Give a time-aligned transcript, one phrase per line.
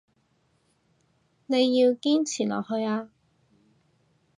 [1.45, 3.11] 你要堅持落去啊